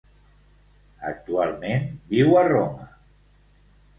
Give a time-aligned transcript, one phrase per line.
[1.09, 2.87] Actualment viu a Roma.